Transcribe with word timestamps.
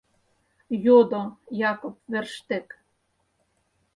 —йодо 0.85 1.21
Якоб 1.71 1.95
Ферштег. 2.09 2.67